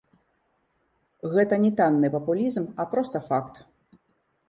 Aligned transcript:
Гэта 1.35 1.53
не 1.67 1.71
танны 1.83 2.07
папулізм, 2.17 2.65
а 2.81 2.91
проста 2.97 3.17
факт. 3.31 3.65